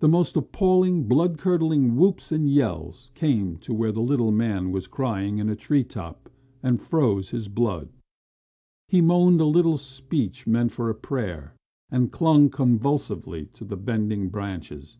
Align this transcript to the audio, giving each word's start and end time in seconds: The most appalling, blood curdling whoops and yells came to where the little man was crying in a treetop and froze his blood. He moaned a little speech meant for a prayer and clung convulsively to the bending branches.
The 0.00 0.08
most 0.08 0.34
appalling, 0.34 1.04
blood 1.06 1.36
curdling 1.36 1.94
whoops 1.96 2.32
and 2.32 2.48
yells 2.48 3.10
came 3.14 3.58
to 3.58 3.74
where 3.74 3.92
the 3.92 4.00
little 4.00 4.30
man 4.32 4.70
was 4.72 4.86
crying 4.86 5.36
in 5.36 5.50
a 5.50 5.54
treetop 5.54 6.30
and 6.62 6.80
froze 6.80 7.28
his 7.28 7.48
blood. 7.48 7.90
He 8.88 9.02
moaned 9.02 9.42
a 9.42 9.44
little 9.44 9.76
speech 9.76 10.46
meant 10.46 10.72
for 10.72 10.88
a 10.88 10.94
prayer 10.94 11.54
and 11.90 12.10
clung 12.10 12.48
convulsively 12.48 13.44
to 13.52 13.66
the 13.66 13.76
bending 13.76 14.30
branches. 14.30 14.96